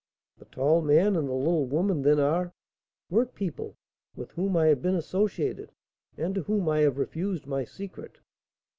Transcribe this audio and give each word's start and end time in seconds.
"The 0.39 0.45
tall 0.45 0.81
man 0.81 1.15
and 1.15 1.29
the 1.29 1.33
little 1.33 1.67
woman 1.67 2.01
then 2.01 2.19
are" 2.19 2.55
"Work 3.11 3.35
people 3.35 3.77
with 4.15 4.31
whom 4.31 4.57
I 4.57 4.65
have 4.65 4.81
been 4.81 4.95
associated, 4.95 5.71
and 6.17 6.33
to 6.33 6.41
whom 6.41 6.67
I 6.67 6.79
have 6.79 6.97
refused 6.97 7.45
my 7.45 7.65
secret." 7.65 8.17